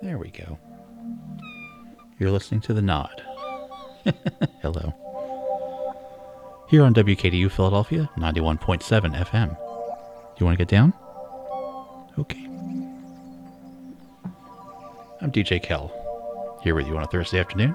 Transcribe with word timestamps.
There 0.00 0.18
we 0.18 0.30
go. 0.30 0.58
You're 2.18 2.30
listening 2.30 2.60
to 2.62 2.74
The 2.74 2.82
Nod. 2.82 3.22
Hello. 4.62 4.94
Here 6.68 6.84
on 6.84 6.94
WKDU 6.94 7.50
Philadelphia, 7.50 8.08
91.7 8.16 8.80
FM. 9.16 9.56
You 10.38 10.46
want 10.46 10.56
to 10.56 10.64
get 10.64 10.68
down? 10.68 10.92
Okay. 12.18 12.44
I'm 15.20 15.32
DJ 15.32 15.60
Kel, 15.60 15.90
here 16.62 16.76
with 16.76 16.86
you 16.86 16.96
on 16.96 17.02
a 17.02 17.06
Thursday 17.08 17.40
afternoon. 17.40 17.74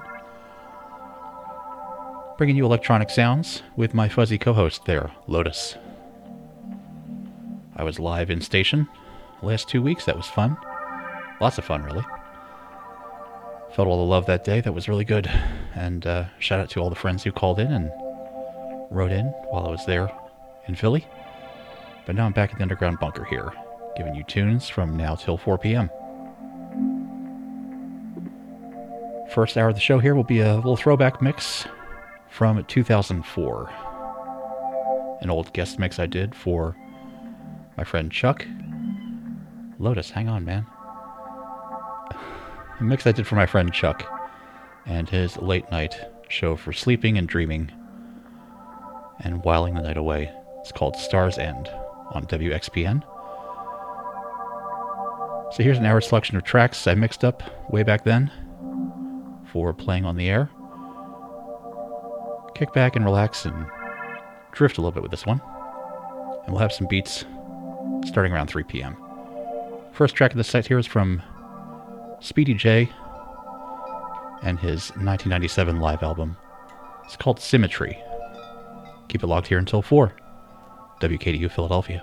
Bringing 2.38 2.56
you 2.56 2.64
electronic 2.64 3.10
sounds 3.10 3.62
with 3.76 3.92
my 3.92 4.08
fuzzy 4.08 4.38
co 4.38 4.54
host 4.54 4.86
there, 4.86 5.12
Lotus. 5.26 5.76
I 7.76 7.84
was 7.84 7.98
live 7.98 8.30
in 8.30 8.40
station 8.40 8.88
last 9.42 9.68
two 9.68 9.82
weeks. 9.82 10.06
That 10.06 10.16
was 10.16 10.26
fun. 10.26 10.56
Lots 11.40 11.58
of 11.58 11.64
fun, 11.64 11.82
really. 11.82 12.04
Felt 13.74 13.88
all 13.88 13.98
the 13.98 14.10
love 14.10 14.26
that 14.26 14.44
day. 14.44 14.60
That 14.60 14.72
was 14.72 14.88
really 14.88 15.04
good. 15.04 15.28
And 15.74 16.06
uh, 16.06 16.26
shout 16.38 16.60
out 16.60 16.70
to 16.70 16.80
all 16.80 16.90
the 16.90 16.96
friends 16.96 17.24
who 17.24 17.32
called 17.32 17.58
in 17.58 17.72
and 17.72 17.90
wrote 18.88 19.10
in 19.10 19.26
while 19.50 19.66
I 19.66 19.70
was 19.70 19.84
there 19.84 20.12
in 20.68 20.76
Philly. 20.76 21.04
But 22.06 22.14
now 22.14 22.26
I'm 22.26 22.32
back 22.32 22.52
at 22.52 22.58
the 22.58 22.62
underground 22.62 23.00
bunker 23.00 23.24
here, 23.24 23.52
giving 23.96 24.14
you 24.14 24.22
tunes 24.24 24.68
from 24.68 24.96
now 24.96 25.16
till 25.16 25.36
4 25.36 25.58
p.m. 25.58 25.90
First 29.34 29.56
hour 29.56 29.70
of 29.70 29.74
the 29.74 29.80
show 29.80 29.98
here 29.98 30.14
will 30.14 30.22
be 30.22 30.38
a 30.38 30.54
little 30.54 30.76
throwback 30.76 31.20
mix 31.20 31.66
from 32.30 32.62
2004. 32.64 33.72
An 35.20 35.30
old 35.30 35.52
guest 35.52 35.80
mix 35.80 35.98
I 35.98 36.06
did 36.06 36.32
for 36.32 36.76
my 37.76 37.82
friend 37.82 38.12
Chuck. 38.12 38.46
Lotus, 39.80 40.10
hang 40.10 40.28
on, 40.28 40.44
man. 40.44 40.64
A 42.80 42.82
mix 42.84 43.06
I 43.06 43.12
did 43.12 43.26
for 43.26 43.36
my 43.36 43.46
friend 43.46 43.72
Chuck 43.72 44.04
and 44.84 45.08
his 45.08 45.36
late 45.36 45.70
night 45.70 45.96
show 46.28 46.56
for 46.56 46.72
sleeping 46.72 47.16
and 47.16 47.28
dreaming 47.28 47.70
and 49.20 49.44
whiling 49.44 49.74
the 49.74 49.82
night 49.82 49.96
away. 49.96 50.32
It's 50.60 50.72
called 50.72 50.96
Star's 50.96 51.38
End 51.38 51.68
on 52.12 52.26
WXPN. 52.26 53.02
So 55.54 55.62
here's 55.62 55.78
an 55.78 55.86
hour 55.86 56.00
selection 56.00 56.36
of 56.36 56.42
tracks 56.42 56.86
I 56.88 56.94
mixed 56.94 57.24
up 57.24 57.42
way 57.70 57.84
back 57.84 58.02
then 58.02 58.30
for 59.52 59.72
playing 59.72 60.04
on 60.04 60.16
the 60.16 60.28
air. 60.28 60.50
Kick 62.56 62.72
back 62.72 62.96
and 62.96 63.04
relax 63.04 63.44
and 63.44 63.66
drift 64.50 64.78
a 64.78 64.80
little 64.80 64.92
bit 64.92 65.02
with 65.02 65.12
this 65.12 65.26
one. 65.26 65.40
And 66.44 66.52
we'll 66.52 66.62
have 66.62 66.72
some 66.72 66.88
beats 66.88 67.24
starting 68.04 68.32
around 68.32 68.48
3 68.48 68.64
p.m. 68.64 68.96
First 69.92 70.16
track 70.16 70.32
of 70.32 70.38
the 70.38 70.44
set 70.44 70.66
here 70.66 70.78
is 70.78 70.86
from 70.86 71.22
Speedy 72.24 72.54
J 72.54 72.90
and 74.42 74.58
his 74.58 74.88
1997 74.92 75.78
live 75.78 76.02
album. 76.02 76.38
It's 77.04 77.16
called 77.16 77.38
Symmetry. 77.38 78.02
Keep 79.08 79.24
it 79.24 79.26
locked 79.26 79.48
here 79.48 79.58
until 79.58 79.82
4. 79.82 80.10
WKDU 81.02 81.50
Philadelphia. 81.50 82.02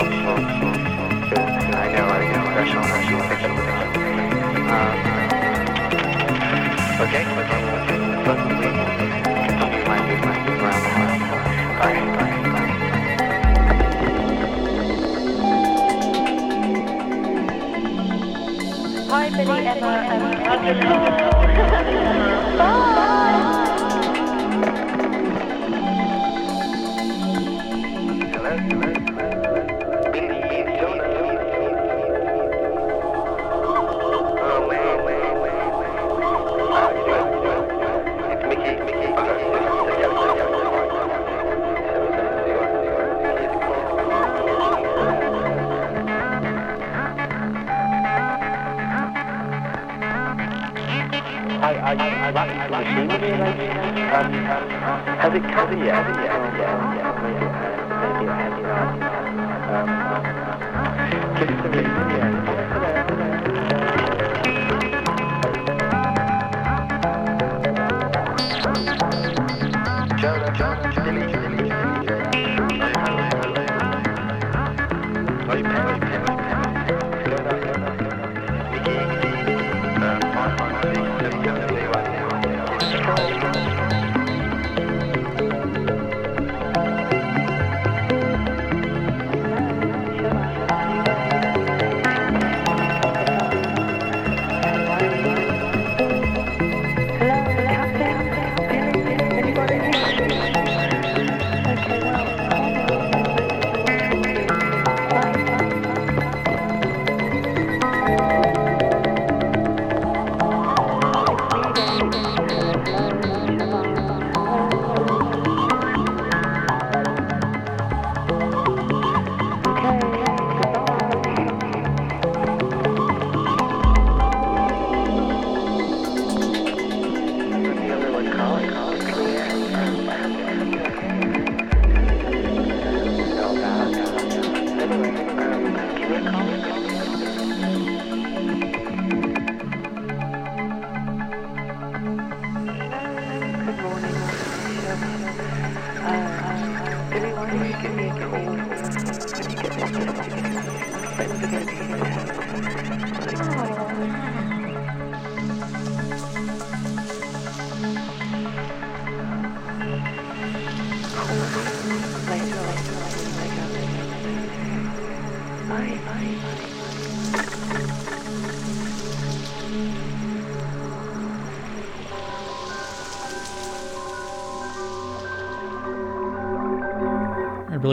Has 0.00 0.08
it 0.08 0.24
come 0.24 0.42
yet? 0.42 0.60
Yeah, 22.58 23.19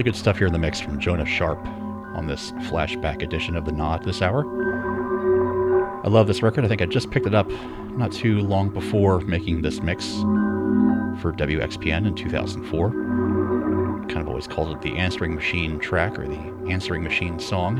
good 0.08 0.16
stuff 0.16 0.38
here 0.38 0.48
in 0.48 0.54
the 0.54 0.60
mix 0.60 0.80
from 0.80 0.98
Jonah 1.02 1.26
Sharp 1.26 1.60
on 2.16 2.28
this 2.28 2.54
flashback 2.70 3.22
edition 3.22 3.58
of 3.58 3.66
the 3.66 3.74
Nod 3.74 4.06
this 4.06 4.22
hour. 4.22 4.46
I 6.06 6.08
love 6.08 6.28
this 6.28 6.42
record. 6.42 6.64
I 6.64 6.70
think 6.70 6.82
I 6.82 6.86
just 6.86 7.12
picked 7.12 7.28
it 7.28 7.36
up 7.36 7.50
not 7.98 8.14
too 8.14 8.40
long 8.40 8.70
before 8.70 9.20
making 9.20 9.64
this 9.64 9.82
mix 9.82 10.14
for 11.20 11.34
WXPN 11.34 12.08
in 12.08 12.16
2004. 12.16 12.90
Kind 14.08 14.22
of 14.22 14.30
always 14.30 14.48
called 14.48 14.78
it 14.78 14.82
the 14.82 14.96
Answering 14.96 15.36
Machine 15.36 15.78
track 15.78 16.18
or 16.18 16.26
the 16.26 16.40
Answering 16.70 17.04
Machine 17.04 17.38
song 17.38 17.78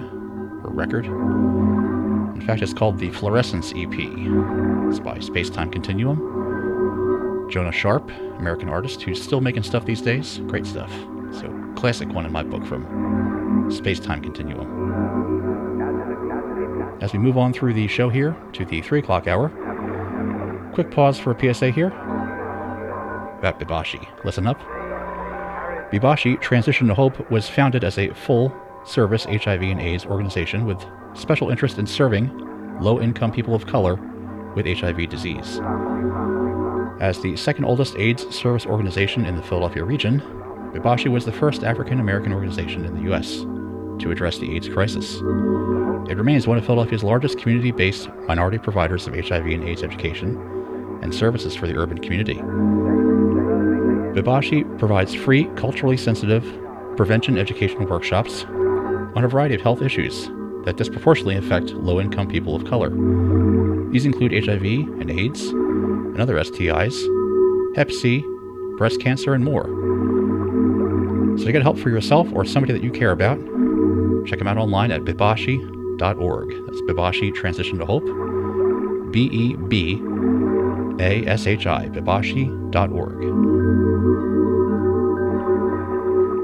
or 0.66 0.70
record. 0.70 1.06
In 1.06 2.44
fact, 2.46 2.62
it's 2.62 2.74
called 2.74 3.00
the 3.00 3.10
Fluorescence 3.12 3.72
EP. 3.72 3.94
It's 3.94 5.00
by 5.00 5.20
Spacetime 5.20 5.72
Continuum. 5.72 7.48
Jonah 7.50 7.72
Sharp, 7.72 8.12
American 8.38 8.68
artist 8.68 9.02
who's 9.04 9.24
still 9.24 9.40
making 9.40 9.64
stuff 9.64 9.86
these 9.86 10.02
days. 10.02 10.40
Great 10.40 10.66
stuff. 10.66 10.92
Classic 11.88 12.10
one 12.10 12.26
in 12.26 12.34
my 12.34 12.44
book 12.44 12.66
from 12.66 13.72
Space 13.72 14.02
Time 14.02 14.22
Continuum. 14.22 14.68
As 17.00 17.14
we 17.14 17.20
move 17.20 17.38
on 17.38 17.54
through 17.54 17.76
the 17.76 17.88
show 17.88 18.10
here 18.10 18.36
to 18.52 18.66
the 18.66 18.82
3 18.82 19.00
o'clock 19.00 19.26
hour, 19.26 19.48
quick 20.74 20.92
pause 20.92 21.18
for 21.18 21.32
a 21.32 21.40
PSA 21.40 21.70
here 21.70 21.88
about 23.38 23.58
Bebashi. 23.58 24.06
Listen 24.26 24.48
up. 24.48 24.60
Bebashi 25.90 26.42
Transition 26.42 26.88
to 26.90 26.94
Hope 26.94 27.32
was 27.32 27.48
founded 27.48 27.86
as 27.86 27.98
a 27.98 28.10
full 28.10 28.54
service 28.86 29.24
HIV 29.24 29.62
and 29.62 29.80
AIDS 29.80 30.06
organization 30.06 30.66
with 30.66 30.86
special 31.14 31.50
interest 31.50 31.80
in 31.80 31.88
serving 31.88 32.30
low 32.82 33.00
income 33.00 33.32
people 33.32 33.56
of 33.56 33.66
color 33.66 33.96
with 34.56 34.66
HIV 34.66 35.08
disease. 35.08 35.62
As 37.00 37.22
the 37.22 37.38
second 37.38 37.64
oldest 37.64 37.96
AIDS 37.96 38.28
service 38.36 38.66
organization 38.66 39.26
in 39.26 39.38
the 39.38 39.42
Philadelphia 39.42 39.86
region, 39.86 40.22
Bebashi 40.78 41.08
was 41.08 41.26
the 41.26 41.32
first 41.32 41.64
African 41.64 42.00
American 42.00 42.32
organization 42.32 42.86
in 42.86 42.94
the 42.94 43.02
U.S. 43.10 43.40
to 44.00 44.12
address 44.12 44.38
the 44.38 44.56
AIDS 44.56 44.70
crisis. 44.70 45.16
It 46.08 46.18
remains 46.18 46.46
one 46.46 46.60
of 46.60 46.66
Philadelphia's 46.66 47.04
largest 47.04 47.40
community 47.40 47.72
based 47.72 48.10
minority 48.28 48.60
providers 48.60 49.08
of 49.08 49.16
HIV 49.16 49.48
and 49.48 49.64
AIDS 49.64 49.82
education 49.82 50.38
and 51.02 51.16
services 51.16 51.56
for 51.56 51.66
the 51.66 51.76
urban 51.76 51.98
community. 51.98 52.36
Bebashi 54.14 54.78
provides 54.78 55.16
free, 55.16 55.46
culturally 55.56 55.98
sensitive 55.98 56.44
prevention 56.96 57.40
educational 57.40 57.88
workshops 57.88 58.44
on 58.44 59.24
a 59.24 59.28
variety 59.28 59.56
of 59.56 59.62
health 59.62 59.82
issues 59.82 60.28
that 60.66 60.78
disproportionately 60.78 61.38
affect 61.38 61.72
low 61.72 62.00
income 62.00 62.28
people 62.28 62.56
of 62.56 62.66
color. 62.66 62.92
These 63.90 64.06
include 64.06 64.46
HIV 64.46 64.64
and 65.02 65.10
AIDS 65.10 65.42
and 65.48 66.22
other 66.22 66.36
STIs, 66.36 67.76
Hep 67.76 67.92
C, 67.92 68.24
breast 68.78 69.02
cancer, 69.02 69.34
and 69.34 69.44
more. 69.44 70.17
So 71.38 71.46
to 71.46 71.52
get 71.52 71.62
help 71.62 71.78
for 71.78 71.90
yourself 71.90 72.28
or 72.34 72.46
somebody 72.46 72.74
that 72.74 72.84
you 72.84 72.92
care 72.92 73.12
about, 73.12 73.38
check 74.26 74.40
them 74.40 74.48
out 74.48 74.58
online 74.58 74.92
at 74.92 75.02
bebashi.org. 75.02 76.50
That's 76.66 76.82
Bebashi 76.82 77.34
Transition 77.34 77.78
to 77.78 77.86
Hope. 77.86 78.06
B 79.12 79.30
E 79.32 79.56
B 79.56 80.02
A 81.00 81.26
S 81.28 81.48
H 81.48 81.68
I, 81.68 81.90
bebashi.org. 81.90 83.24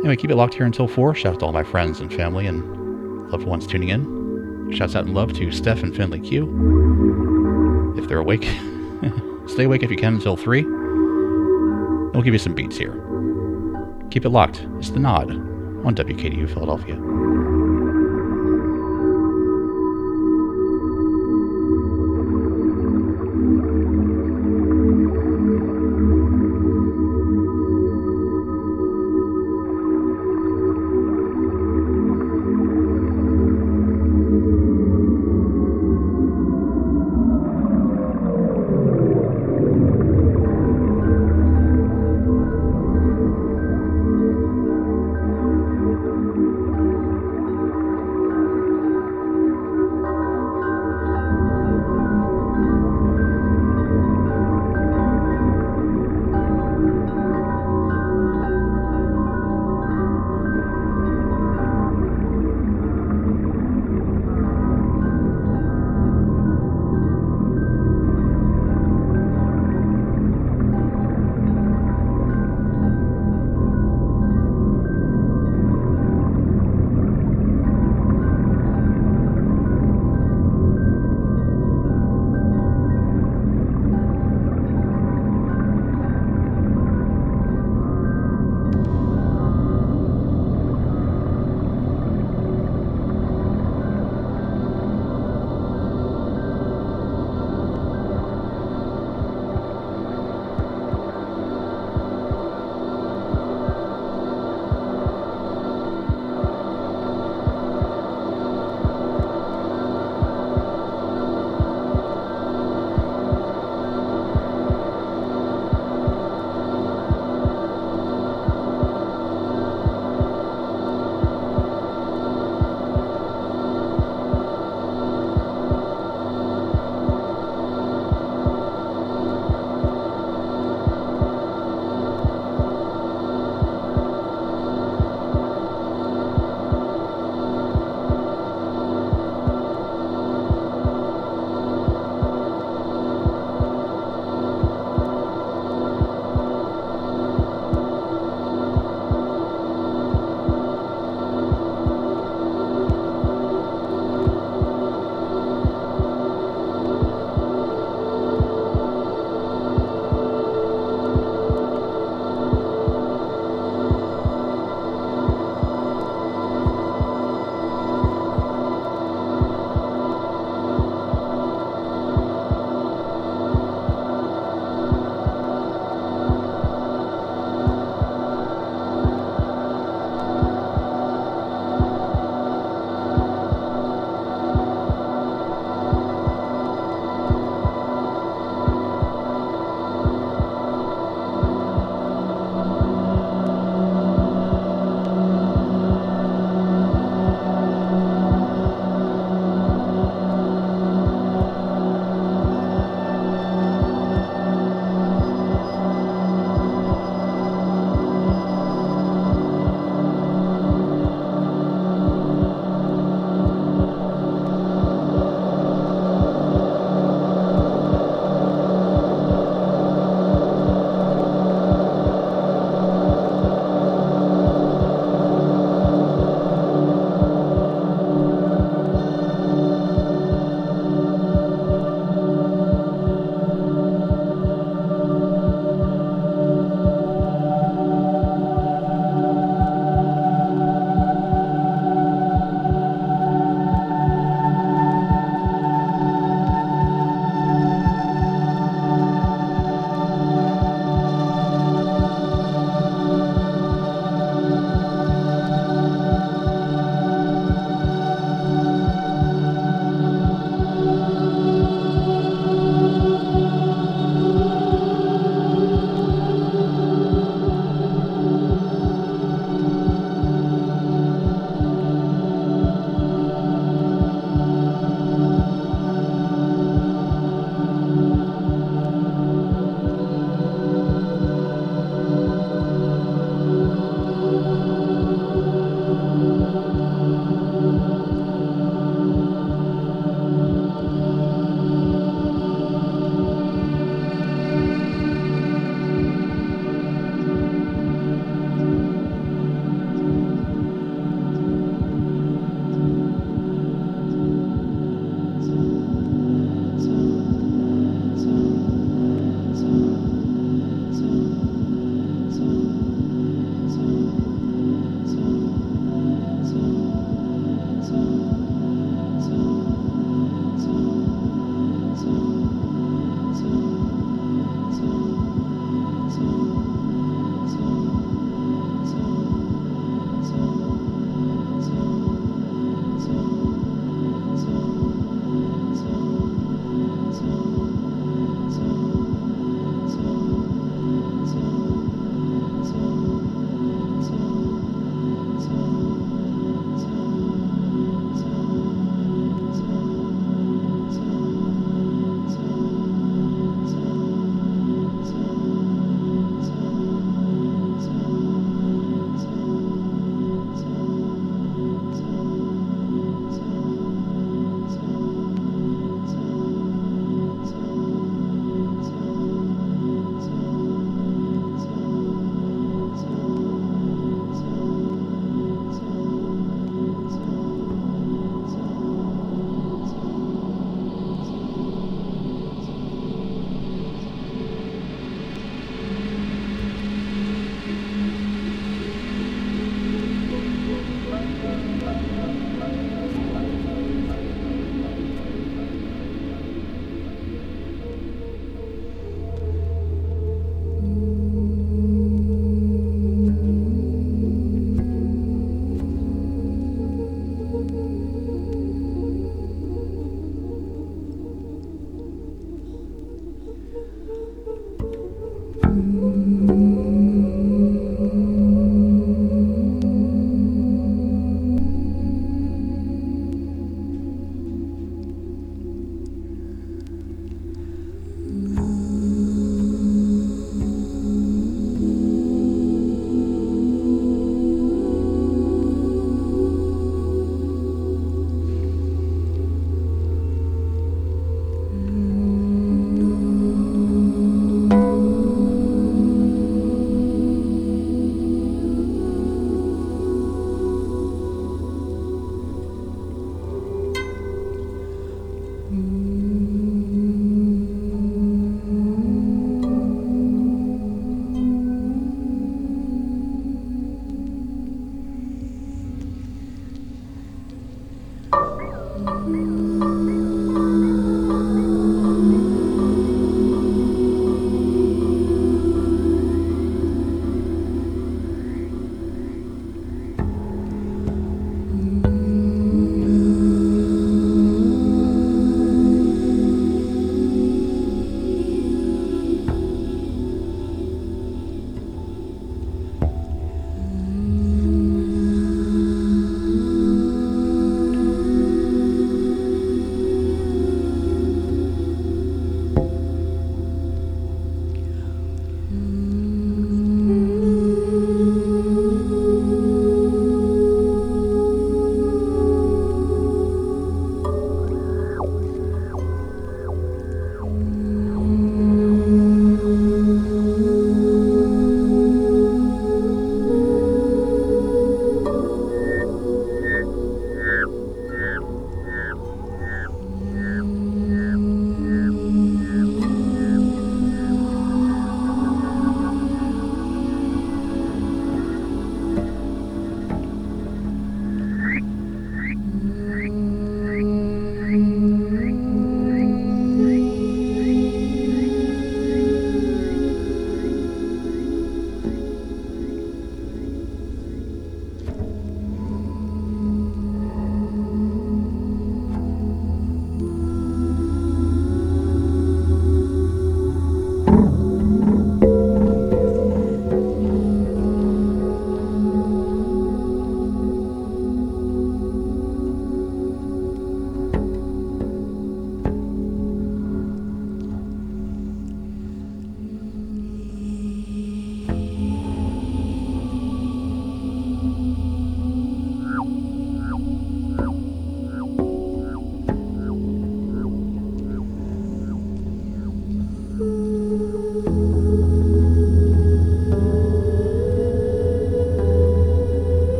Anyway, 0.00 0.16
keep 0.16 0.30
it 0.30 0.36
locked 0.36 0.54
here 0.54 0.66
until 0.66 0.86
4. 0.86 1.14
Shout 1.14 1.34
out 1.34 1.40
to 1.40 1.46
all 1.46 1.52
my 1.52 1.64
friends 1.64 2.00
and 2.00 2.12
family 2.14 2.46
and 2.46 3.30
loved 3.30 3.44
ones 3.44 3.66
tuning 3.66 3.88
in. 3.88 4.72
Shouts 4.72 4.94
out 4.94 5.04
and 5.04 5.14
love 5.14 5.32
to 5.34 5.50
Steph 5.50 5.82
and 5.82 5.94
Finley 5.94 6.20
Q. 6.20 7.94
If 7.98 8.08
they're 8.08 8.18
awake, 8.18 8.44
stay 9.46 9.64
awake 9.64 9.82
if 9.82 9.90
you 9.90 9.96
can 9.96 10.14
until 10.14 10.36
3. 10.36 10.62
We'll 10.62 12.22
give 12.22 12.32
you 12.32 12.38
some 12.38 12.54
beats 12.54 12.76
here. 12.76 13.15
Keep 14.16 14.24
it 14.24 14.30
locked. 14.30 14.66
It's 14.78 14.88
the 14.88 14.98
Nod 14.98 15.30
on 15.30 15.94
WKDU 15.94 16.48
Philadelphia. 16.48 17.25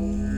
Bye. 0.00 0.29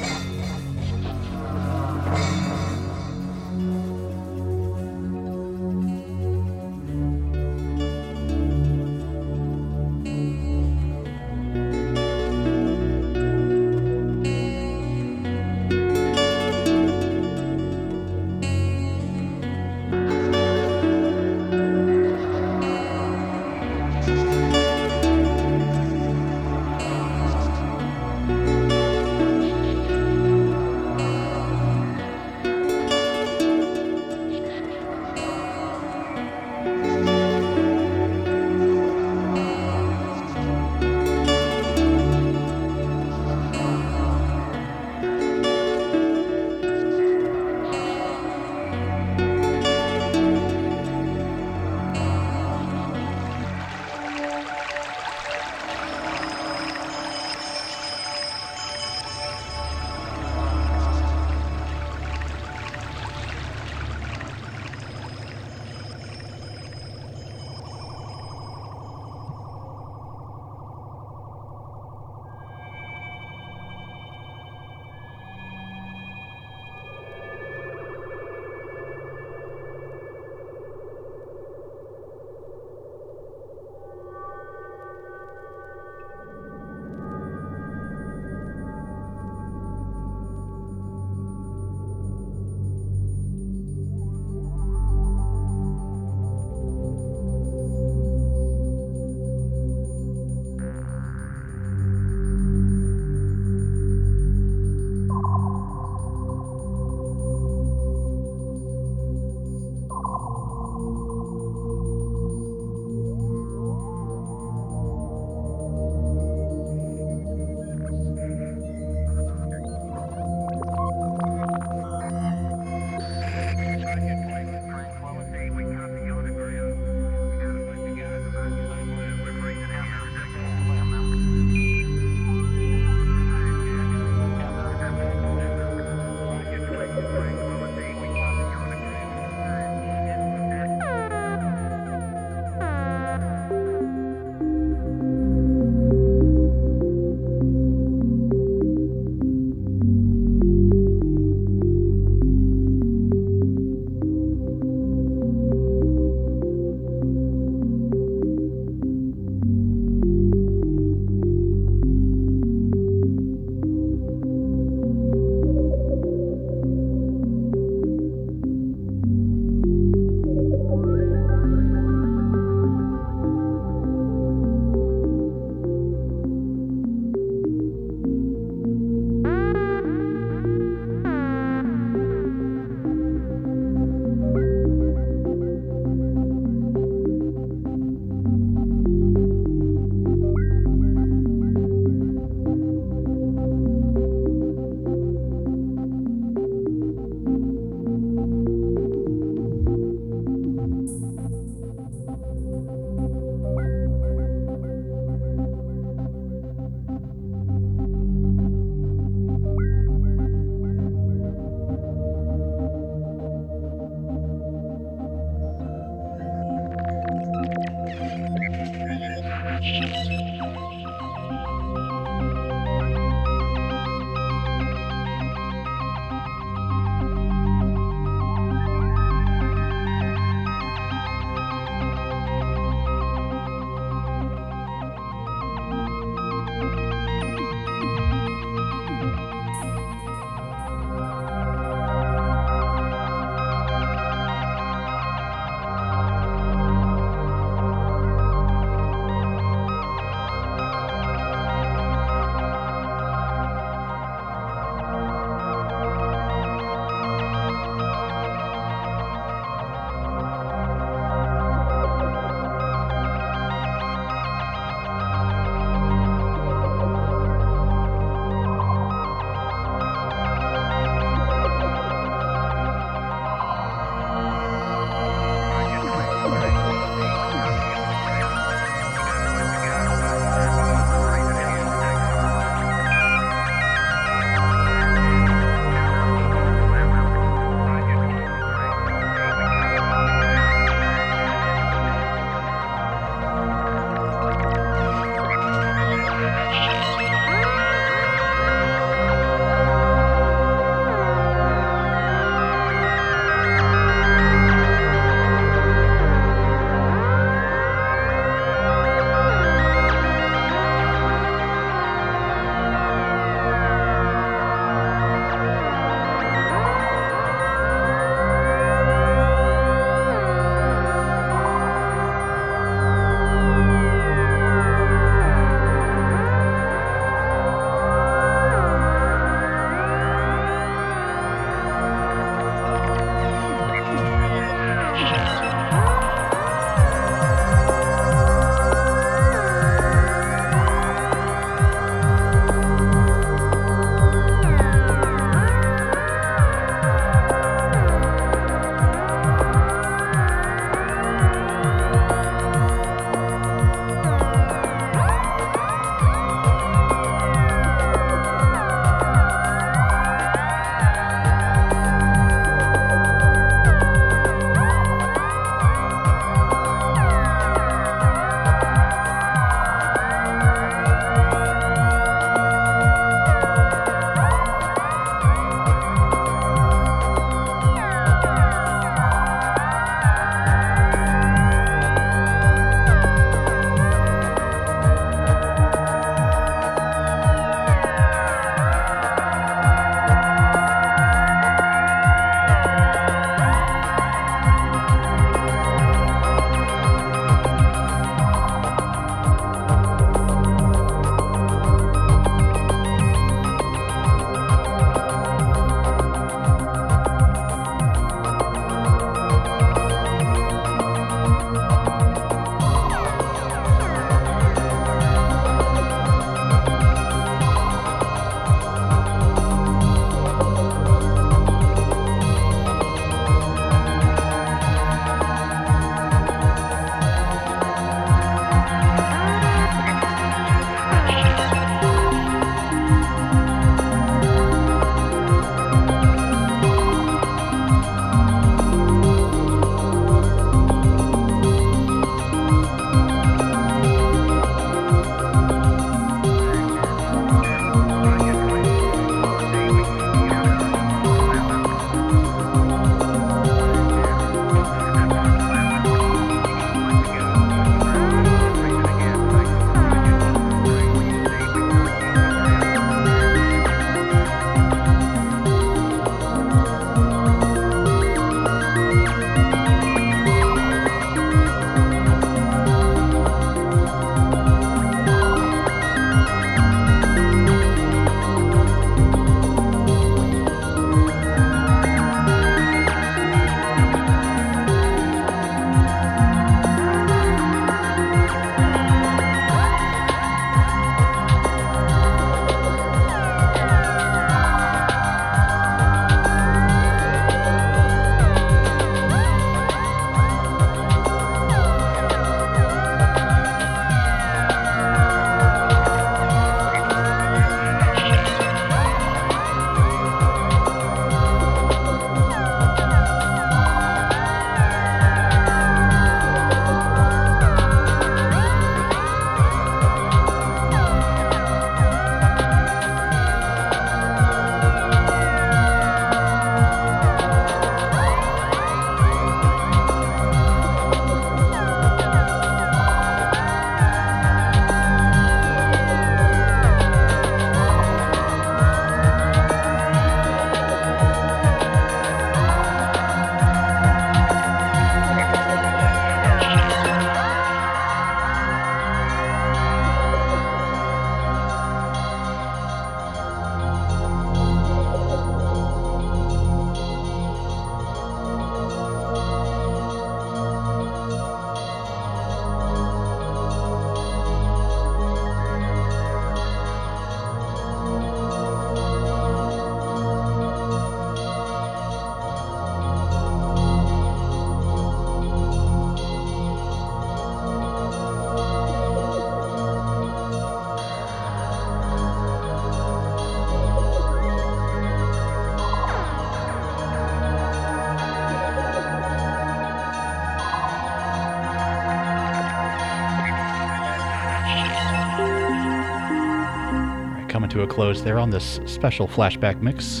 Close 597.76 598.00
there 598.00 598.18
on 598.18 598.30
this 598.30 598.58
special 598.64 599.06
flashback 599.06 599.60
mix. 599.60 600.00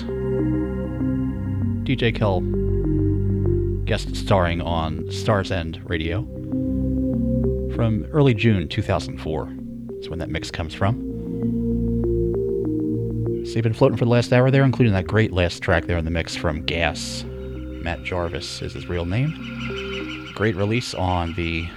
DJ 1.84 2.14
Kel 2.14 2.40
guest 3.84 4.16
starring 4.16 4.62
on 4.62 5.04
Stars 5.10 5.52
End 5.52 5.82
Radio 5.84 6.22
from 7.74 8.06
early 8.12 8.32
June 8.32 8.66
2004. 8.66 9.54
That's 9.90 10.08
when 10.08 10.18
that 10.20 10.30
mix 10.30 10.50
comes 10.50 10.72
from. 10.72 10.94
So 13.44 13.52
you've 13.52 13.62
been 13.62 13.74
floating 13.74 13.98
for 13.98 14.06
the 14.06 14.10
last 14.10 14.32
hour 14.32 14.50
there, 14.50 14.64
including 14.64 14.94
that 14.94 15.06
great 15.06 15.34
last 15.34 15.62
track 15.62 15.84
there 15.84 15.98
in 15.98 16.06
the 16.06 16.10
mix 16.10 16.34
from 16.34 16.62
Gas. 16.62 17.26
Matt 17.26 18.02
Jarvis 18.02 18.62
is 18.62 18.72
his 18.72 18.88
real 18.88 19.04
name. 19.04 20.32
Great 20.34 20.56
release 20.56 20.94
on 20.94 21.34
the 21.34 21.68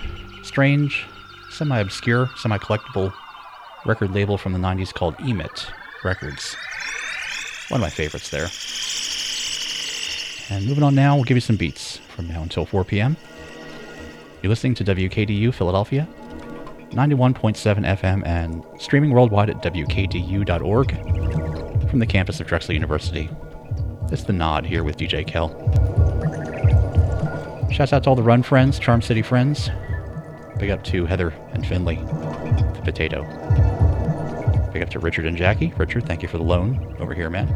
strange, 0.44 1.06
semi 1.50 1.78
obscure, 1.78 2.30
semi 2.38 2.58
collectible 2.58 3.14
record 3.86 4.16
label 4.16 4.38
from 4.38 4.54
the 4.54 4.60
90s 4.60 4.94
called 4.94 5.16
Emit 5.20 5.70
Records. 6.04 6.56
One 7.70 7.80
of 7.80 7.82
my 7.82 7.90
favorites 7.90 8.30
there. 8.30 8.50
And 10.50 10.68
moving 10.68 10.84
on 10.84 10.96
now, 10.96 11.16
we'll 11.16 11.26
give 11.26 11.38
you 11.38 11.42
some 11.42 11.56
beats 11.56 11.98
from 11.98 12.28
now 12.28 12.42
until 12.42 12.66
4 12.66 12.84
p.m. 12.84 13.16
You're 14.42 14.50
listening 14.50 14.74
to 14.76 14.84
WKDU 14.84 15.54
Philadelphia, 15.54 16.08
91.7 16.92 18.00
FM, 18.00 18.26
and 18.26 18.64
streaming 18.82 19.12
worldwide 19.12 19.50
at 19.50 19.62
WKDU.org 19.62 21.90
from 21.90 22.00
the 22.00 22.08
campus 22.08 22.40
of 22.40 22.48
Drexel 22.48 22.74
University. 22.74 23.30
It's 24.12 24.24
the 24.24 24.34
nod 24.34 24.66
here 24.66 24.84
with 24.84 24.98
DJ 24.98 25.28
Kel. 25.28 25.50
Shouts 27.72 27.94
out 27.94 28.04
to 28.06 28.10
all 28.10 28.16
the 28.16 28.24
Run 28.24 28.42
friends, 28.42 28.80
Charm 28.80 29.02
City 29.02 29.22
friends. 29.22 29.70
Big 30.58 30.72
up 30.72 30.84
to 30.86 31.06
Heather 31.06 31.30
and 31.54 31.66
Finley, 31.66 31.96
the 31.96 32.82
potato. 32.84 33.69
Big 34.74 34.84
up 34.84 34.90
to 34.90 35.00
Richard 35.00 35.26
and 35.26 35.36
Jackie. 35.36 35.74
Richard, 35.78 36.06
thank 36.06 36.22
you 36.22 36.28
for 36.28 36.38
the 36.38 36.44
loan 36.44 36.96
over 37.00 37.14
here, 37.16 37.30
man. 37.30 37.48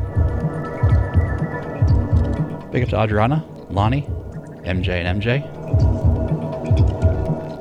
Big 2.71 2.81
up 2.83 2.89
to 2.89 2.99
Adriana, 2.99 3.45
Lonnie, 3.69 4.01
MJ 4.63 4.89
and 4.89 5.21
MJ. 5.21 5.43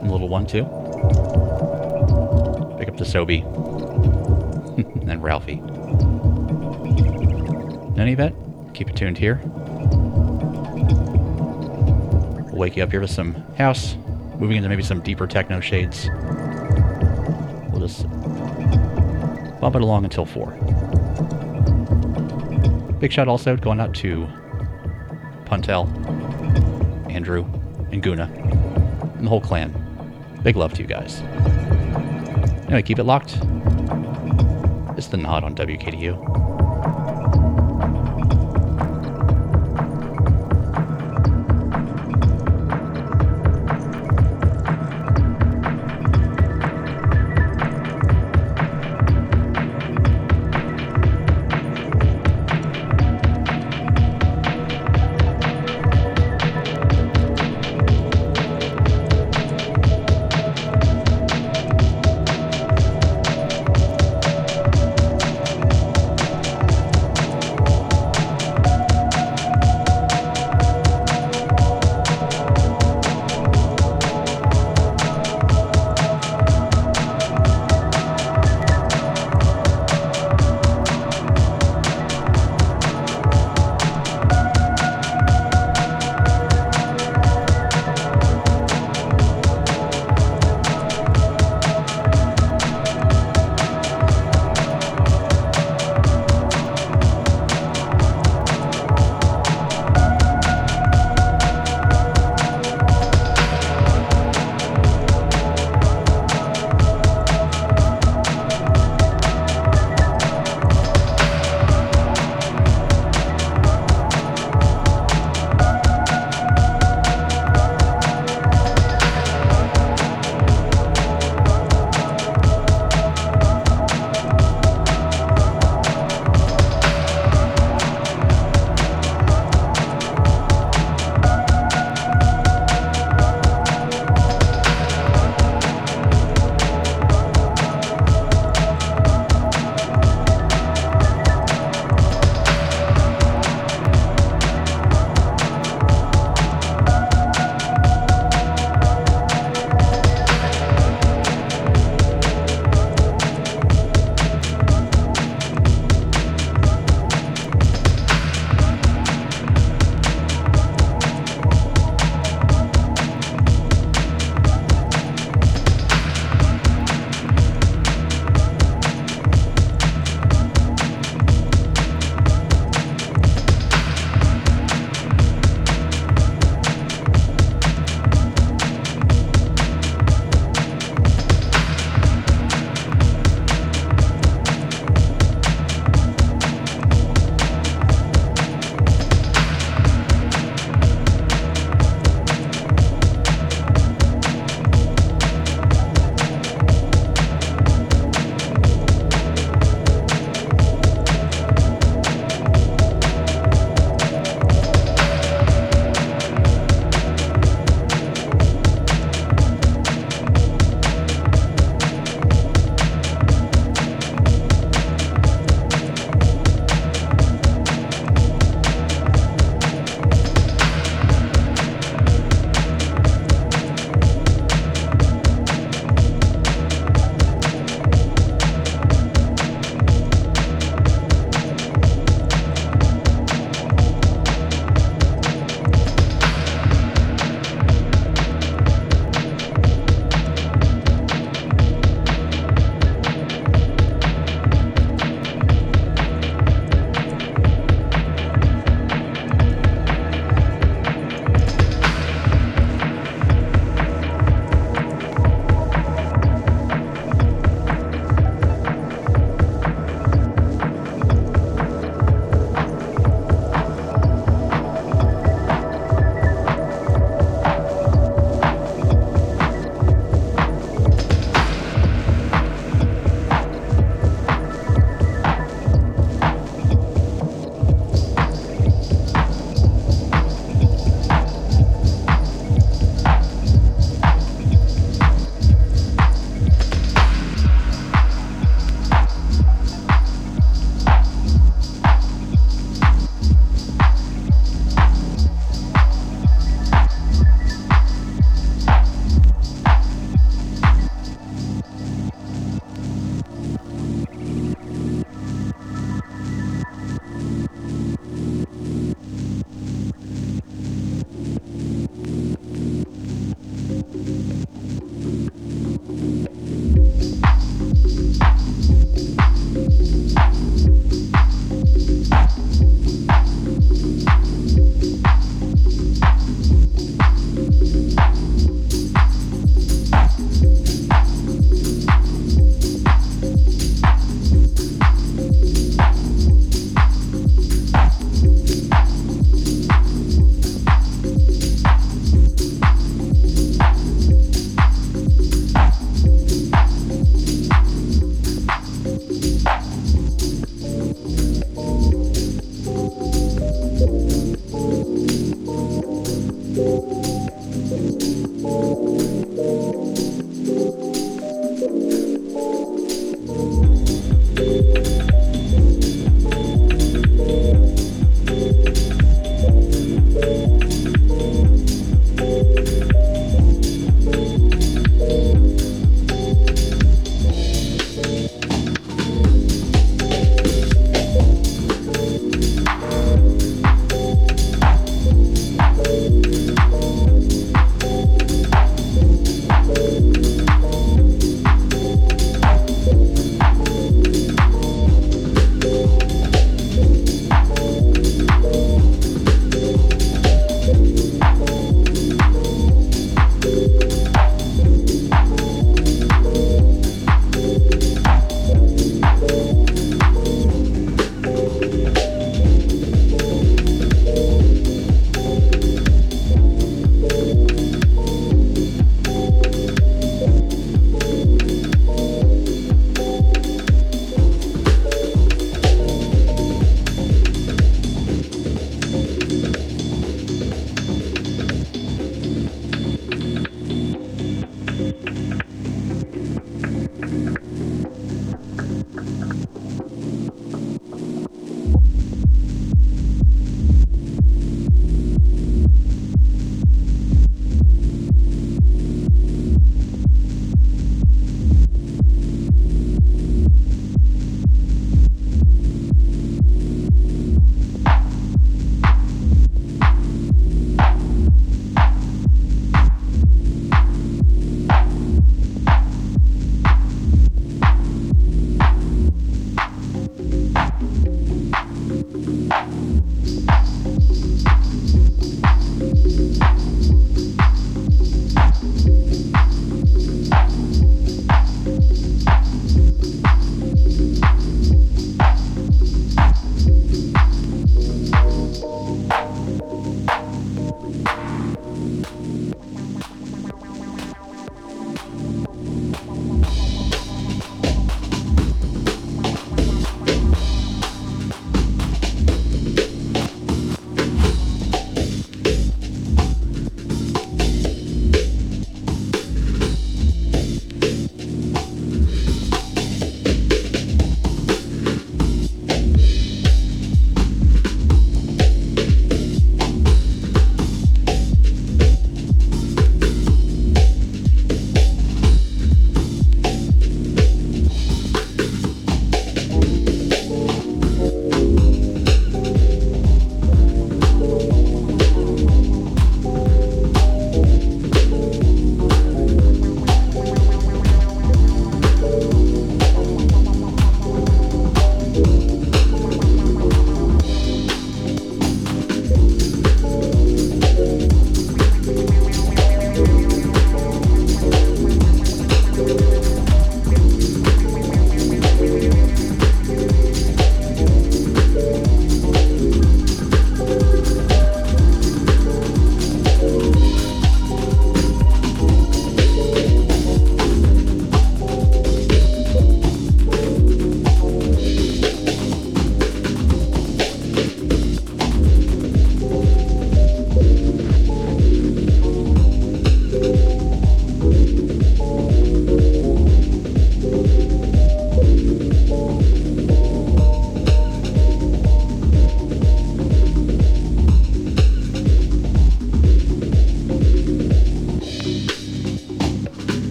And 0.00 0.10
little 0.10 0.28
one, 0.28 0.46
too. 0.46 0.62
Big 2.78 2.88
up 2.88 2.96
to 2.96 3.04
Sobe. 3.04 3.44
and 5.10 5.22
Ralphie. 5.22 5.58
In 7.88 8.00
any 8.00 8.12
event, 8.12 8.36
keep 8.72 8.88
it 8.88 8.96
tuned 8.96 9.18
here. 9.18 9.40
We'll 12.46 12.60
wake 12.60 12.76
you 12.76 12.84
up 12.84 12.90
here 12.92 13.00
with 13.00 13.10
some 13.10 13.34
house, 13.56 13.96
moving 14.38 14.56
into 14.58 14.68
maybe 14.68 14.84
some 14.84 15.00
deeper 15.00 15.26
techno 15.26 15.60
shades. 15.60 16.08
Bump 19.60 19.76
it 19.76 19.82
along 19.82 20.04
until 20.04 20.24
4. 20.24 20.52
Big 22.98 23.12
shout 23.12 23.28
also 23.28 23.56
going 23.56 23.80
out 23.80 23.94
to 23.96 24.26
Puntel, 25.44 25.88
Andrew, 27.10 27.44
and 27.92 28.02
Guna, 28.02 28.24
and 29.16 29.26
the 29.26 29.28
whole 29.28 29.40
clan. 29.40 29.74
Big 30.42 30.56
love 30.56 30.74
to 30.74 30.82
you 30.82 30.88
guys. 30.88 31.20
Anyway, 32.66 32.82
keep 32.82 32.98
it 32.98 33.04
locked. 33.04 33.38
It's 34.96 35.08
the 35.08 35.16
nod 35.16 35.44
on 35.44 35.54
WKDU. 35.54 36.49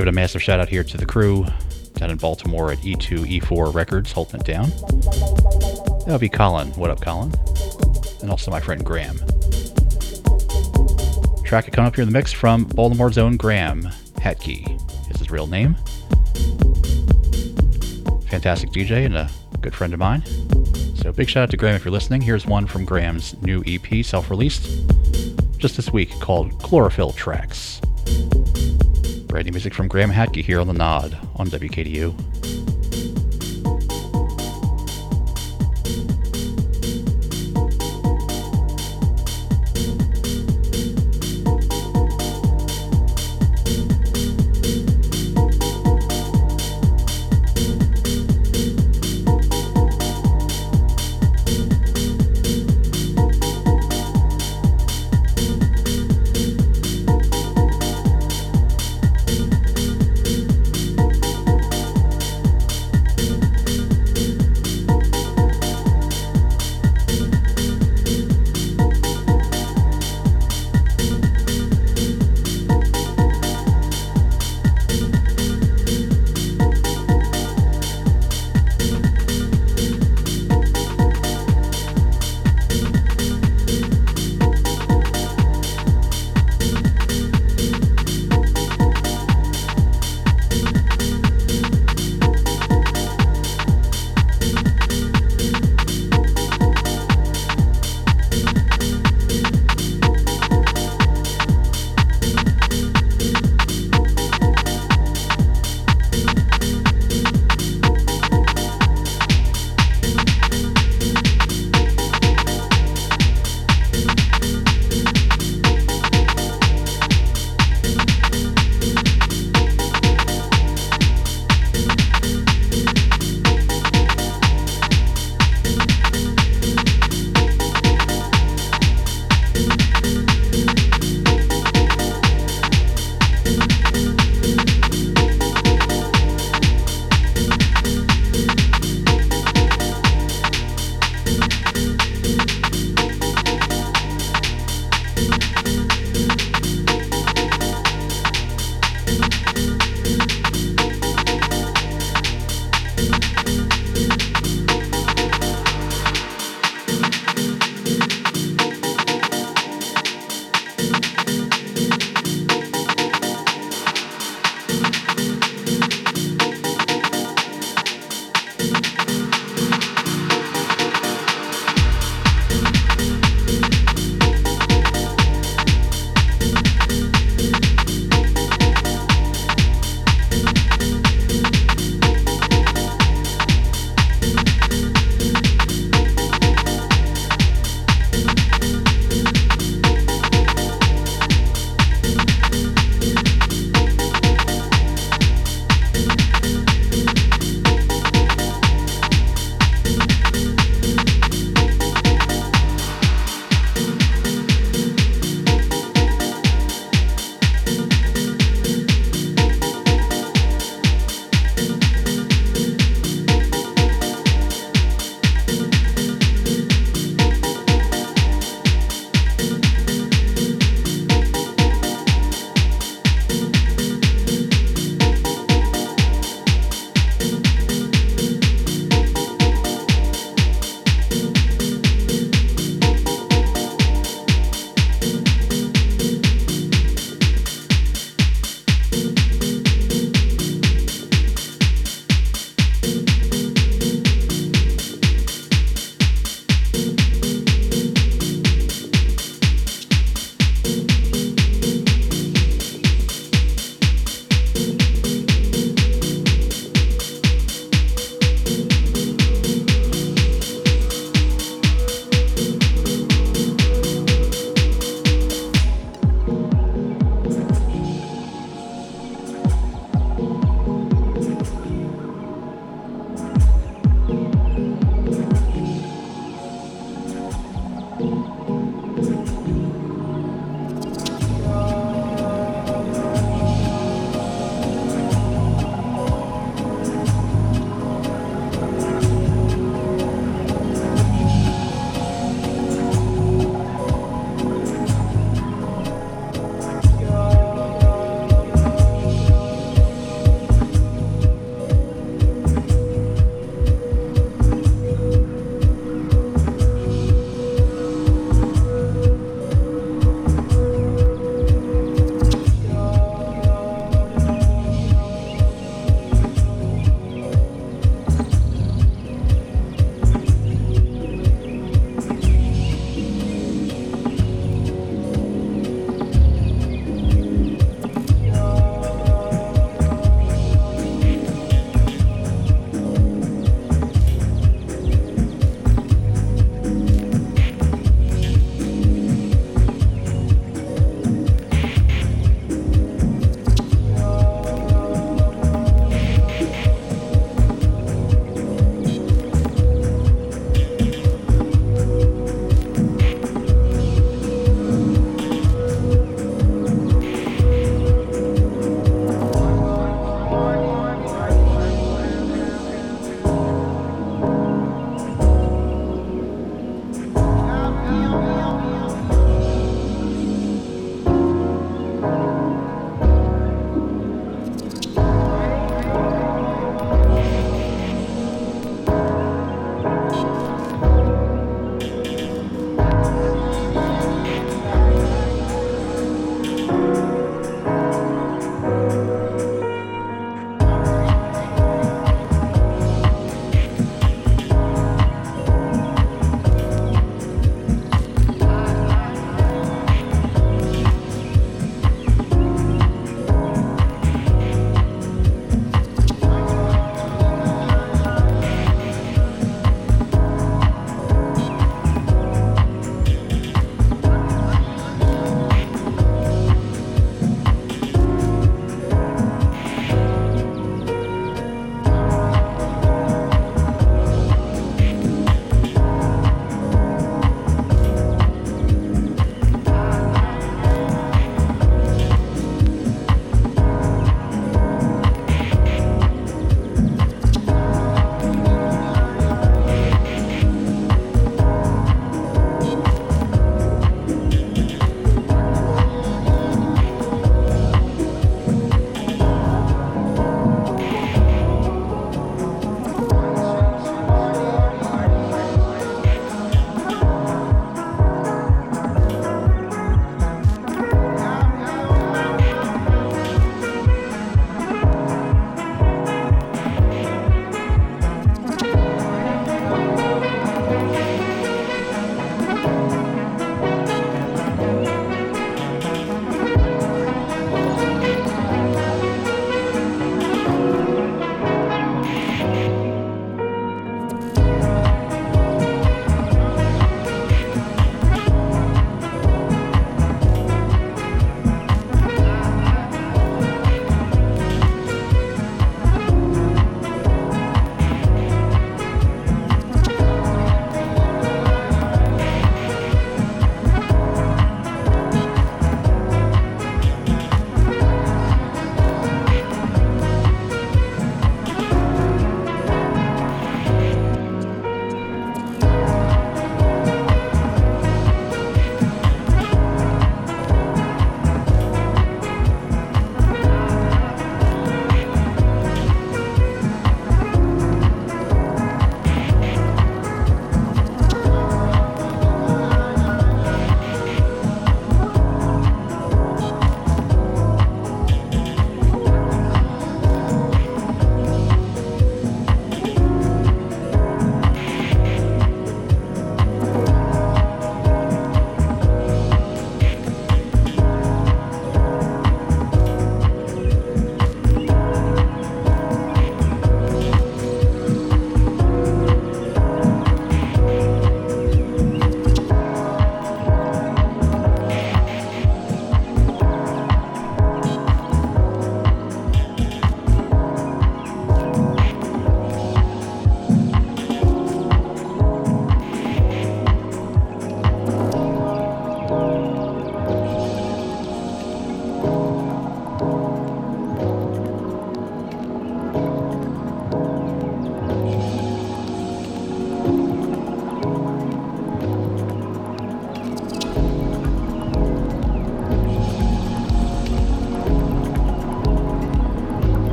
Give 0.00 0.06
it 0.06 0.12
a 0.12 0.14
massive 0.14 0.42
shout 0.42 0.60
out 0.60 0.70
here 0.70 0.82
to 0.82 0.96
the 0.96 1.04
crew 1.04 1.44
down 1.92 2.08
in 2.08 2.16
Baltimore 2.16 2.72
at 2.72 2.78
E2 2.78 3.38
E4 3.42 3.74
Records, 3.74 4.10
holding 4.10 4.40
it 4.40 4.46
down. 4.46 4.70
That'll 6.06 6.18
be 6.18 6.30
Colin. 6.30 6.68
What 6.68 6.90
up, 6.90 7.02
Colin? 7.02 7.30
And 8.22 8.30
also 8.30 8.50
my 8.50 8.60
friend 8.60 8.82
Graham. 8.82 9.18
Track 11.44 11.70
coming 11.72 11.86
up 11.86 11.96
here 11.96 12.02
in 12.02 12.08
the 12.08 12.14
mix 12.14 12.32
from 12.32 12.64
Baltimore's 12.64 13.18
own 13.18 13.36
Graham 13.36 13.82
Hatke 14.14 14.80
is 15.10 15.18
his 15.18 15.30
real 15.30 15.46
name. 15.46 15.74
Fantastic 18.30 18.70
DJ 18.70 19.04
and 19.04 19.18
a 19.18 19.28
good 19.60 19.74
friend 19.74 19.92
of 19.92 19.98
mine. 19.98 20.22
So 20.94 21.12
big 21.12 21.28
shout 21.28 21.42
out 21.42 21.50
to 21.50 21.58
Graham 21.58 21.74
if 21.74 21.84
you're 21.84 21.92
listening. 21.92 22.22
Here's 22.22 22.46
one 22.46 22.66
from 22.66 22.86
Graham's 22.86 23.36
new 23.42 23.62
EP, 23.66 24.02
self-released, 24.02 24.66
just 25.58 25.76
this 25.76 25.92
week 25.92 26.18
called 26.20 26.58
Chlorophyll 26.62 27.12
Tracks. 27.12 27.69
New 29.46 29.52
music 29.52 29.72
from 29.72 29.88
Graham 29.88 30.10
Hatke 30.10 30.44
here 30.44 30.60
on 30.60 30.66
the 30.66 30.74
Nod 30.74 31.18
on 31.36 31.46
WKDU. 31.46 32.29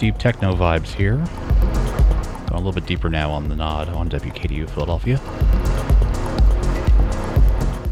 Deep, 0.00 0.16
techno 0.16 0.54
vibes 0.54 0.94
here. 0.94 1.16
Going 2.48 2.52
a 2.52 2.56
little 2.56 2.72
bit 2.72 2.86
deeper 2.86 3.10
now 3.10 3.30
on 3.30 3.50
the 3.50 3.54
nod 3.54 3.90
on 3.90 4.08
WKDU 4.08 4.68
Philadelphia. 4.70 5.20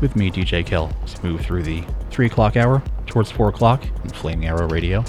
With 0.00 0.16
me, 0.16 0.30
DJ 0.30 0.64
Kel, 0.64 0.90
as 1.04 1.22
move 1.22 1.42
through 1.42 1.64
the 1.64 1.84
3 2.10 2.24
o'clock 2.26 2.56
hour 2.56 2.82
towards 3.06 3.30
4 3.30 3.50
o'clock 3.50 3.84
in 4.04 4.08
Flaming 4.08 4.48
Arrow 4.48 4.66
Radio. 4.68 5.04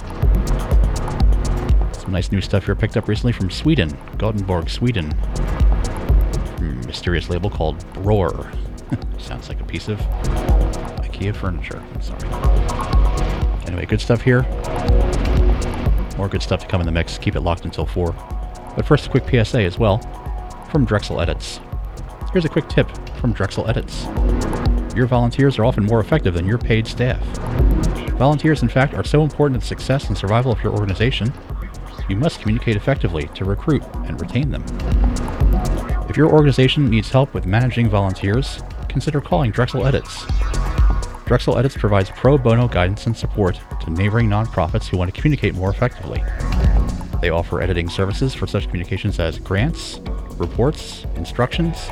Some 1.94 2.12
nice 2.12 2.30
new 2.30 2.42
stuff 2.42 2.66
here 2.66 2.74
picked 2.74 2.98
up 2.98 3.08
recently 3.08 3.32
from 3.32 3.50
Sweden, 3.50 3.96
Gothenburg, 4.18 4.68
Sweden. 4.68 5.10
From 6.58 6.82
a 6.82 6.86
mysterious 6.86 7.30
label 7.30 7.48
called 7.48 7.78
Bror. 7.94 8.54
Sounds 9.18 9.48
like 9.48 9.60
a 9.60 9.64
piece 9.64 9.88
of 9.88 9.98
IKEA 11.00 11.34
furniture. 11.34 11.82
Sorry. 12.02 12.28
Anyway, 13.66 13.86
good 13.86 14.02
stuff 14.02 14.20
here. 14.20 14.44
More 16.20 16.28
good 16.28 16.42
stuff 16.42 16.60
to 16.60 16.66
come 16.66 16.82
in 16.82 16.86
the 16.86 16.92
mix. 16.92 17.16
Keep 17.16 17.34
it 17.34 17.40
locked 17.40 17.64
until 17.64 17.86
4. 17.86 18.12
But 18.76 18.84
first, 18.84 19.06
a 19.06 19.08
quick 19.08 19.24
PSA 19.26 19.62
as 19.62 19.78
well 19.78 19.96
from 20.70 20.84
Drexel 20.84 21.18
Edits. 21.18 21.60
Here's 22.30 22.44
a 22.44 22.48
quick 22.50 22.68
tip 22.68 22.90
from 23.16 23.32
Drexel 23.32 23.66
Edits. 23.70 24.04
Your 24.94 25.06
volunteers 25.06 25.58
are 25.58 25.64
often 25.64 25.86
more 25.86 25.98
effective 25.98 26.34
than 26.34 26.46
your 26.46 26.58
paid 26.58 26.86
staff. 26.86 27.22
Volunteers, 28.18 28.60
in 28.60 28.68
fact, 28.68 28.92
are 28.92 29.02
so 29.02 29.22
important 29.22 29.58
to 29.58 29.60
the 29.60 29.66
success 29.66 30.08
and 30.08 30.18
survival 30.18 30.52
of 30.52 30.62
your 30.62 30.74
organization, 30.74 31.32
you 32.06 32.16
must 32.16 32.40
communicate 32.40 32.76
effectively 32.76 33.30
to 33.34 33.46
recruit 33.46 33.82
and 34.04 34.20
retain 34.20 34.50
them. 34.50 34.62
If 36.10 36.18
your 36.18 36.30
organization 36.30 36.90
needs 36.90 37.08
help 37.08 37.32
with 37.32 37.46
managing 37.46 37.88
volunteers, 37.88 38.62
consider 38.90 39.22
calling 39.22 39.52
Drexel 39.52 39.86
Edits. 39.86 40.26
Drexel 41.30 41.56
Edits 41.56 41.76
provides 41.76 42.10
pro 42.10 42.36
bono 42.36 42.66
guidance 42.66 43.06
and 43.06 43.16
support 43.16 43.60
to 43.82 43.90
neighboring 43.90 44.28
nonprofits 44.28 44.88
who 44.88 44.96
want 44.96 45.14
to 45.14 45.20
communicate 45.20 45.54
more 45.54 45.70
effectively. 45.70 46.20
They 47.20 47.30
offer 47.30 47.62
editing 47.62 47.88
services 47.88 48.34
for 48.34 48.48
such 48.48 48.64
communications 48.64 49.20
as 49.20 49.38
grants, 49.38 50.00
reports, 50.38 51.06
instructions, 51.14 51.88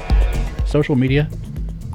social 0.67 0.97
media, 0.97 1.31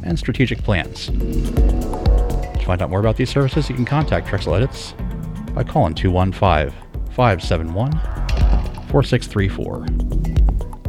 and 0.06 0.18
strategic 0.18 0.60
plans. 0.60 1.08
To 1.08 2.64
find 2.66 2.82
out 2.82 2.90
more 2.90 3.02
about 3.02 3.18
these 3.18 3.30
services, 3.30 3.68
you 3.68 3.76
can 3.76 3.84
contact 3.84 4.30
Drexel 4.30 4.56
Edits 4.56 4.94
by 5.54 5.66
calling 5.66 5.96
215 5.96 6.72
571 7.12 7.92
4634. 8.88 9.86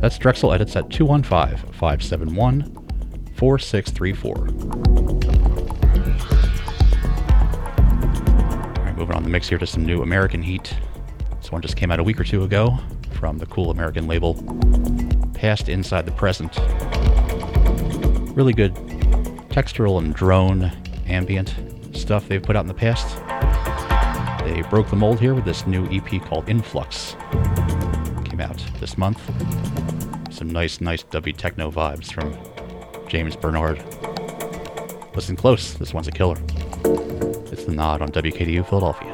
That's 0.01 0.19
Drexel 0.19 0.53
Edits 0.53 0.77
at 0.77 0.89
215 0.89 1.73
571 1.73 2.63
4634. 3.35 5.34
Moving 9.05 9.17
on 9.19 9.23
the 9.23 9.29
mix 9.29 9.51
here 9.51 9.59
to 9.59 9.67
some 9.67 9.85
new 9.85 10.01
American 10.01 10.43
Heat. 10.43 10.75
This 11.37 11.53
one 11.53 11.61
just 11.61 11.77
came 11.77 11.91
out 11.91 12.01
a 12.01 12.03
week 12.03 12.19
or 12.19 12.25
two 12.25 12.43
ago 12.43 12.79
from 13.11 13.37
the 13.37 13.45
cool 13.45 13.71
American 13.71 14.07
label 14.07 14.33
Past 15.35 15.69
Inside 15.69 16.07
the 16.07 16.13
Present. 16.13 16.57
Really 18.35 18.55
good 18.55 18.75
textural 19.51 19.99
and 19.99 20.15
drone 20.15 20.73
ambient 21.07 21.55
stuff 21.93 22.29
they've 22.29 22.43
put 22.43 22.57
out 22.57 22.63
in 22.63 22.67
the 22.67 22.73
past. 22.73 23.19
They 24.43 24.63
broke 24.71 24.89
the 24.89 24.97
mold 24.97 25.21
here 25.21 25.35
with 25.35 25.45
this 25.45 25.67
new 25.67 25.85
EP 25.91 26.23
called 26.23 26.49
Influx. 26.49 27.15
Came 28.25 28.41
out 28.41 28.57
this 28.81 28.97
month. 28.97 29.21
Some 30.35 30.49
nice, 30.49 30.81
nice 30.81 31.03
dub 31.03 31.27
techno 31.37 31.71
vibes 31.71 32.11
from 32.11 32.35
James 33.07 33.37
Bernard. 33.37 33.85
Listen 35.15 35.37
close, 35.37 35.75
this 35.75 35.93
one's 35.93 36.09
a 36.09 36.11
killer. 36.11 36.39
It's 36.85 37.65
the 37.65 37.73
nod 37.73 38.03
on 38.03 38.11
WKDU 38.11 38.69
Philadelphia. 38.69 39.14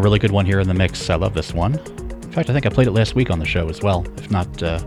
A 0.00 0.02
really 0.02 0.18
good 0.18 0.30
one 0.30 0.46
here 0.46 0.60
in 0.60 0.66
the 0.66 0.72
mix. 0.72 1.10
I 1.10 1.16
love 1.16 1.34
this 1.34 1.52
one. 1.52 1.74
In 1.74 2.32
fact, 2.32 2.48
I 2.48 2.54
think 2.54 2.64
I 2.64 2.70
played 2.70 2.86
it 2.86 2.92
last 2.92 3.14
week 3.14 3.30
on 3.30 3.38
the 3.38 3.44
show 3.44 3.68
as 3.68 3.82
well. 3.82 4.06
If 4.16 4.30
not 4.30 4.62
uh, 4.62 4.78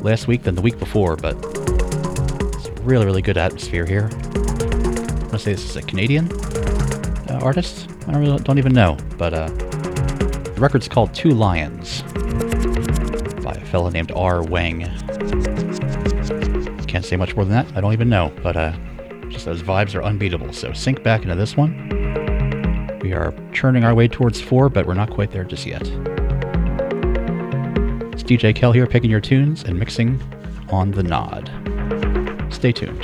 last 0.00 0.26
week, 0.26 0.44
then 0.44 0.54
the 0.54 0.62
week 0.62 0.78
before. 0.78 1.16
But 1.16 1.36
it's 2.54 2.68
really, 2.80 3.04
really 3.04 3.20
good 3.20 3.36
atmosphere 3.36 3.84
here. 3.84 4.08
I 4.10 4.16
want 4.16 5.32
to 5.32 5.38
say 5.38 5.52
this 5.52 5.68
is 5.68 5.76
a 5.76 5.82
Canadian 5.82 6.32
uh, 7.28 7.40
artist. 7.42 7.86
I 8.06 8.12
don't, 8.12 8.22
really, 8.22 8.38
don't 8.38 8.56
even 8.56 8.72
know. 8.72 8.96
But 9.18 9.34
uh, 9.34 9.48
the 9.48 10.56
record's 10.60 10.88
called 10.88 11.12
Two 11.12 11.32
Lions 11.32 12.00
by 13.42 13.52
a 13.52 13.66
fellow 13.66 13.90
named 13.90 14.12
R. 14.12 14.42
Wang. 14.42 14.80
Can't 16.86 17.04
say 17.04 17.16
much 17.16 17.36
more 17.36 17.44
than 17.44 17.52
that. 17.52 17.76
I 17.76 17.82
don't 17.82 17.92
even 17.92 18.08
know. 18.08 18.32
But 18.42 18.56
uh, 18.56 18.72
just 19.28 19.44
those 19.44 19.60
vibes 19.60 19.94
are 19.94 20.02
unbeatable. 20.02 20.54
So 20.54 20.72
sink 20.72 21.02
back 21.02 21.22
into 21.24 21.34
this 21.34 21.54
one. 21.54 21.83
Churning 23.54 23.84
our 23.84 23.94
way 23.94 24.08
towards 24.08 24.40
four, 24.40 24.68
but 24.68 24.84
we're 24.84 24.94
not 24.94 25.10
quite 25.10 25.30
there 25.30 25.44
just 25.44 25.64
yet. 25.64 25.82
It's 28.12 28.22
DJ 28.22 28.54
Kel 28.54 28.72
here 28.72 28.86
picking 28.86 29.10
your 29.10 29.20
tunes 29.20 29.62
and 29.62 29.78
mixing 29.78 30.20
on 30.70 30.90
the 30.90 31.04
nod. 31.04 31.50
Stay 32.52 32.72
tuned. 32.72 33.03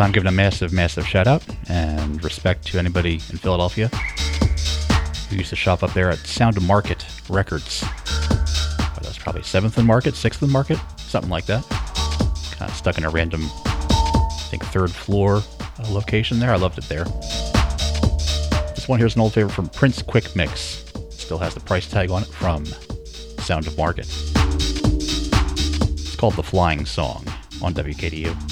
This 0.00 0.06
time, 0.06 0.12
giving 0.12 0.28
a 0.28 0.32
massive, 0.32 0.72
massive 0.72 1.06
shout 1.06 1.26
out 1.26 1.42
and 1.68 2.24
respect 2.24 2.66
to 2.66 2.78
anybody 2.78 3.14
in 3.14 3.36
Philadelphia 3.36 3.88
who 5.28 5.36
used 5.36 5.50
to 5.50 5.56
shop 5.56 5.82
up 5.82 5.92
there 5.92 6.08
at 6.10 6.16
Sound 6.18 6.56
of 6.56 6.62
Market 6.62 7.04
Records. 7.28 7.82
Oh, 7.84 8.94
that 8.94 9.04
was 9.04 9.18
probably 9.18 9.42
7th 9.42 9.76
and 9.76 9.86
Market, 9.86 10.14
6th 10.14 10.40
and 10.40 10.50
Market, 10.50 10.78
something 10.96 11.30
like 11.30 11.44
that. 11.46 11.68
Kind 12.52 12.70
of 12.70 12.74
stuck 12.74 12.96
in 12.96 13.04
a 13.04 13.10
random, 13.10 13.42
I 13.44 14.46
think, 14.48 14.64
third 14.64 14.90
floor 14.90 15.42
uh, 15.78 15.90
location 15.90 16.38
there. 16.38 16.52
I 16.52 16.56
loved 16.56 16.78
it 16.78 16.84
there. 16.84 17.04
This 18.74 18.88
one 18.88 18.98
here's 18.98 19.16
an 19.16 19.20
old 19.20 19.34
favorite 19.34 19.52
from 19.52 19.68
Prince 19.68 20.00
Quick 20.00 20.34
Mix. 20.34 20.82
Still 21.10 21.38
has 21.38 21.52
the 21.52 21.60
price 21.60 21.86
tag 21.86 22.10
on 22.10 22.22
it 22.22 22.28
from 22.28 22.64
Sound 22.64 23.66
of 23.66 23.76
Market. 23.76 24.06
It's 24.96 26.16
called 26.16 26.36
The 26.36 26.42
Flying 26.42 26.86
Song 26.86 27.22
on 27.60 27.74
WKDU. 27.74 28.49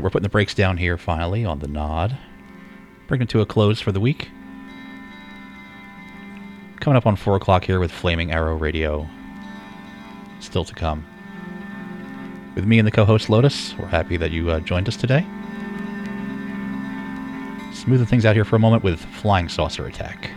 Right, 0.00 0.04
we're 0.04 0.10
putting 0.10 0.22
the 0.22 0.30
brakes 0.30 0.54
down 0.54 0.78
here 0.78 0.96
finally 0.96 1.44
on 1.44 1.58
the 1.58 1.68
nod. 1.68 2.16
Bringing 3.06 3.24
it 3.24 3.28
to 3.30 3.40
a 3.40 3.46
close 3.46 3.80
for 3.80 3.92
the 3.92 4.00
week. 4.00 4.30
Coming 6.80 6.96
up 6.96 7.06
on 7.06 7.16
4 7.16 7.36
o'clock 7.36 7.64
here 7.64 7.78
with 7.78 7.92
Flaming 7.92 8.32
Arrow 8.32 8.56
Radio. 8.56 9.06
Still 10.40 10.64
to 10.64 10.74
come. 10.74 11.04
With 12.54 12.64
me 12.64 12.78
and 12.78 12.86
the 12.86 12.90
co 12.90 13.04
host 13.04 13.28
Lotus, 13.28 13.76
we're 13.76 13.86
happy 13.86 14.16
that 14.16 14.30
you 14.30 14.50
uh, 14.50 14.60
joined 14.60 14.88
us 14.88 14.96
today. 14.96 15.26
Smoothing 17.74 18.06
things 18.06 18.24
out 18.24 18.34
here 18.34 18.44
for 18.44 18.56
a 18.56 18.58
moment 18.60 18.82
with 18.82 19.00
Flying 19.00 19.48
Saucer 19.48 19.86
Attack. 19.86 20.30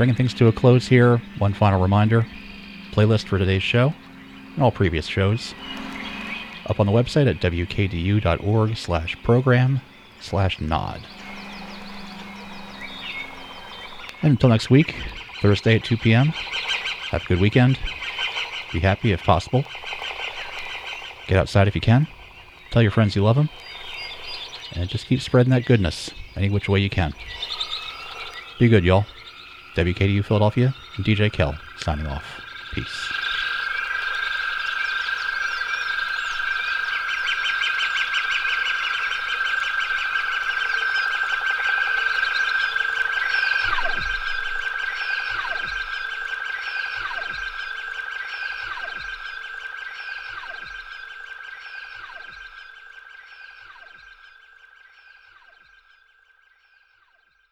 Bringing 0.00 0.16
things 0.16 0.32
to 0.32 0.46
a 0.48 0.52
close 0.52 0.88
here. 0.88 1.20
One 1.36 1.52
final 1.52 1.78
reminder 1.78 2.26
playlist 2.90 3.26
for 3.26 3.36
today's 3.36 3.62
show 3.62 3.92
and 4.54 4.64
all 4.64 4.70
previous 4.70 5.04
shows 5.04 5.52
up 6.64 6.80
on 6.80 6.86
the 6.86 6.92
website 6.92 7.28
at 7.28 7.38
wkdu.org 7.38 8.76
slash 8.78 9.22
program 9.22 9.82
slash 10.18 10.58
nod. 10.58 11.02
And 14.22 14.30
until 14.30 14.48
next 14.48 14.70
week, 14.70 14.96
Thursday 15.42 15.76
at 15.76 15.84
2 15.84 15.98
p.m., 15.98 16.28
have 17.10 17.22
a 17.22 17.26
good 17.26 17.38
weekend. 17.38 17.78
Be 18.72 18.80
happy 18.80 19.12
if 19.12 19.22
possible. 19.22 19.64
Get 21.26 21.36
outside 21.36 21.68
if 21.68 21.74
you 21.74 21.82
can. 21.82 22.08
Tell 22.70 22.80
your 22.80 22.90
friends 22.90 23.14
you 23.14 23.22
love 23.22 23.36
them. 23.36 23.50
And 24.72 24.88
just 24.88 25.08
keep 25.08 25.20
spreading 25.20 25.50
that 25.50 25.66
goodness 25.66 26.10
any 26.36 26.48
which 26.48 26.70
way 26.70 26.80
you 26.80 26.88
can. 26.88 27.12
Be 28.58 28.66
good, 28.68 28.82
y'all. 28.82 29.04
WKDU 29.80 30.22
Philadelphia, 30.22 30.74
and 30.96 31.06
DJ 31.06 31.32
Kel 31.32 31.56
signing 31.78 32.06
off. 32.06 32.42
Peace. 32.72 33.19